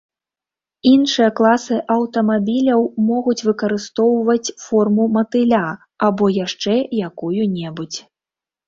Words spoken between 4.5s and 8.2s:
форму матыля або яшчэ якую-небудзь.